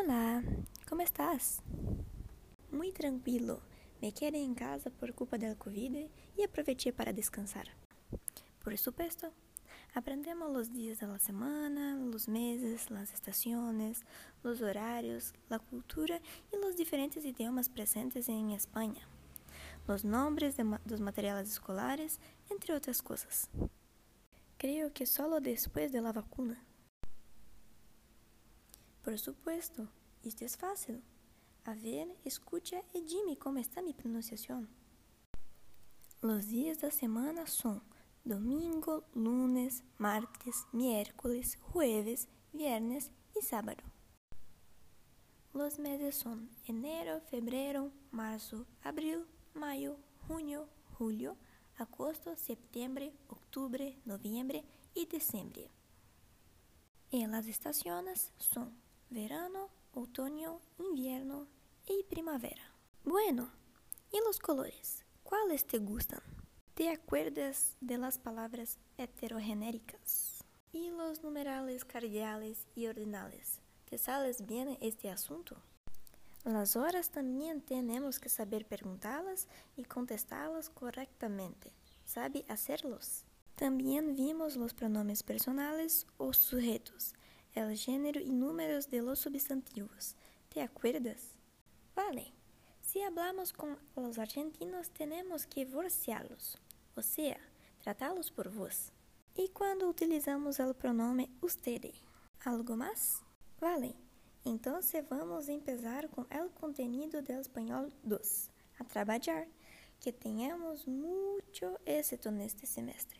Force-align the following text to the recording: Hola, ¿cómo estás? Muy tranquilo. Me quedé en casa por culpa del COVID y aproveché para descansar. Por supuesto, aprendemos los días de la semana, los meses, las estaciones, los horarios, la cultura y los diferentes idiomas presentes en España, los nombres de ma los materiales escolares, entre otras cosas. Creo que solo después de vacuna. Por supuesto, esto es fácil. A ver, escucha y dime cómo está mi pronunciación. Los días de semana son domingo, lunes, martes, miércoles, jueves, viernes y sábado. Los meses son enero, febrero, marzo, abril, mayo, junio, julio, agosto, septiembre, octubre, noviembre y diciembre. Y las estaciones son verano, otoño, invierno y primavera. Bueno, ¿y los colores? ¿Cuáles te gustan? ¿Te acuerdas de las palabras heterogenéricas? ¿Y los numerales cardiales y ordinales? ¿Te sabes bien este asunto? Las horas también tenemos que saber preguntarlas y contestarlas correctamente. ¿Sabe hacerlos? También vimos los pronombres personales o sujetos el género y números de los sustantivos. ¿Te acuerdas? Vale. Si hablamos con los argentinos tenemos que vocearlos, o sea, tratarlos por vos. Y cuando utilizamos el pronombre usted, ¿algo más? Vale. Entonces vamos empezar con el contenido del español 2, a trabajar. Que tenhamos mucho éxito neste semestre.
Hola, 0.00 0.44
¿cómo 0.88 1.02
estás? 1.02 1.60
Muy 2.70 2.92
tranquilo. 2.92 3.60
Me 4.00 4.12
quedé 4.12 4.40
en 4.40 4.54
casa 4.54 4.90
por 4.90 5.12
culpa 5.12 5.38
del 5.38 5.56
COVID 5.56 6.06
y 6.36 6.42
aproveché 6.44 6.92
para 6.92 7.12
descansar. 7.12 7.66
Por 8.62 8.78
supuesto, 8.78 9.32
aprendemos 9.94 10.52
los 10.52 10.72
días 10.72 11.00
de 11.00 11.08
la 11.08 11.18
semana, 11.18 11.96
los 11.96 12.28
meses, 12.28 12.92
las 12.92 13.12
estaciones, 13.12 14.04
los 14.44 14.62
horarios, 14.62 15.34
la 15.48 15.58
cultura 15.58 16.20
y 16.52 16.56
los 16.58 16.76
diferentes 16.76 17.24
idiomas 17.24 17.68
presentes 17.68 18.28
en 18.28 18.50
España, 18.50 19.02
los 19.88 20.04
nombres 20.04 20.56
de 20.56 20.62
ma 20.62 20.80
los 20.84 21.00
materiales 21.00 21.48
escolares, 21.48 22.20
entre 22.50 22.72
otras 22.72 23.02
cosas. 23.02 23.50
Creo 24.58 24.92
que 24.92 25.06
solo 25.06 25.40
después 25.40 25.90
de 25.90 26.00
vacuna. 26.00 26.67
Por 29.08 29.18
supuesto, 29.18 29.88
esto 30.22 30.44
es 30.44 30.58
fácil. 30.58 31.02
A 31.64 31.72
ver, 31.72 32.14
escucha 32.26 32.82
y 32.92 33.00
dime 33.00 33.38
cómo 33.38 33.58
está 33.58 33.80
mi 33.80 33.94
pronunciación. 33.94 34.68
Los 36.20 36.48
días 36.48 36.82
de 36.82 36.90
semana 36.90 37.46
son 37.46 37.82
domingo, 38.22 39.04
lunes, 39.14 39.82
martes, 39.96 40.66
miércoles, 40.72 41.56
jueves, 41.62 42.28
viernes 42.52 43.10
y 43.34 43.40
sábado. 43.40 43.82
Los 45.54 45.78
meses 45.78 46.14
son 46.14 46.50
enero, 46.66 47.22
febrero, 47.30 47.90
marzo, 48.10 48.66
abril, 48.82 49.24
mayo, 49.54 49.96
junio, 50.26 50.68
julio, 50.98 51.38
agosto, 51.78 52.36
septiembre, 52.36 53.14
octubre, 53.28 53.96
noviembre 54.04 54.66
y 54.92 55.06
diciembre. 55.06 55.70
Y 57.10 57.26
las 57.26 57.46
estaciones 57.46 58.34
son 58.36 58.86
verano, 59.10 59.70
otoño, 59.92 60.60
invierno 60.78 61.46
y 61.86 62.02
primavera. 62.04 62.62
Bueno, 63.04 63.50
¿y 64.12 64.18
los 64.20 64.38
colores? 64.38 65.04
¿Cuáles 65.22 65.66
te 65.66 65.78
gustan? 65.78 66.20
¿Te 66.74 66.90
acuerdas 66.90 67.76
de 67.80 67.98
las 67.98 68.18
palabras 68.18 68.78
heterogenéricas? 68.98 70.44
¿Y 70.72 70.90
los 70.90 71.22
numerales 71.22 71.84
cardiales 71.84 72.66
y 72.74 72.86
ordinales? 72.86 73.60
¿Te 73.88 73.98
sabes 73.98 74.46
bien 74.46 74.76
este 74.80 75.10
asunto? 75.10 75.56
Las 76.44 76.76
horas 76.76 77.10
también 77.10 77.62
tenemos 77.62 78.20
que 78.20 78.28
saber 78.28 78.66
preguntarlas 78.66 79.48
y 79.76 79.84
contestarlas 79.84 80.70
correctamente. 80.70 81.72
¿Sabe 82.04 82.44
hacerlos? 82.48 83.24
También 83.56 84.14
vimos 84.14 84.56
los 84.56 84.72
pronombres 84.72 85.22
personales 85.22 86.06
o 86.16 86.32
sujetos 86.32 87.14
el 87.58 87.76
género 87.76 88.20
y 88.20 88.30
números 88.30 88.88
de 88.88 89.02
los 89.02 89.18
sustantivos. 89.18 90.14
¿Te 90.48 90.62
acuerdas? 90.62 91.34
Vale. 91.94 92.32
Si 92.80 93.02
hablamos 93.02 93.52
con 93.52 93.76
los 93.96 94.18
argentinos 94.18 94.90
tenemos 94.90 95.46
que 95.46 95.66
vocearlos, 95.66 96.56
o 96.94 97.02
sea, 97.02 97.38
tratarlos 97.82 98.30
por 98.30 98.50
vos. 98.50 98.92
Y 99.34 99.48
cuando 99.48 99.88
utilizamos 99.88 100.58
el 100.58 100.74
pronombre 100.74 101.28
usted, 101.42 101.82
¿algo 102.44 102.76
más? 102.76 103.22
Vale. 103.60 103.94
Entonces 104.44 105.06
vamos 105.08 105.48
empezar 105.48 106.08
con 106.08 106.26
el 106.30 106.50
contenido 106.50 107.20
del 107.20 107.40
español 107.40 107.92
2, 108.04 108.50
a 108.78 108.84
trabajar. 108.84 109.46
Que 110.00 110.12
tenhamos 110.12 110.86
mucho 110.86 111.80
éxito 111.84 112.30
neste 112.30 112.66
semestre. 112.66 113.18